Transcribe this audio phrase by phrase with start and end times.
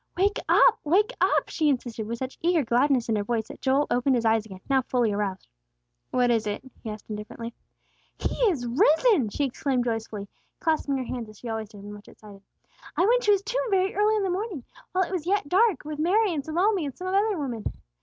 [0.17, 0.79] "Wake up!
[0.83, 4.25] Wake up!" she insisted, with such eager gladness in her voice that Joel opened his
[4.25, 5.47] eyes again, now fully aroused.
[6.09, 7.53] "What is it?" he asked indifferently.
[8.17, 10.27] "He is risen!" she exclaimed joyfully,
[10.59, 12.41] clasping her hands as she always did when much excited.
[12.97, 15.85] "I went to His tomb very early in the morning, while it was yet dark,
[15.85, 17.63] with Mary and Salome and some other women.